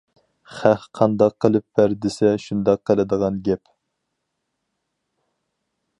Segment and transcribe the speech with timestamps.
[0.59, 3.63] خەق قانداق قىلىپ بەر دېسە شۇنداق قىلىدىغان گەپ.